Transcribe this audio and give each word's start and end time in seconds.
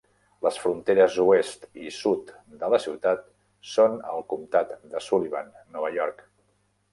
Les 0.45 0.55
fronteres 0.61 1.17
oest 1.23 1.67
i 1.81 1.91
sud 1.97 2.31
de 2.63 2.69
la 2.75 2.79
ciutat 2.85 3.21
són 3.75 3.99
el 4.15 4.25
comtat 4.35 4.73
de 4.95 5.05
Sullivan, 5.11 5.53
Nova 5.77 5.93
York. 5.99 6.27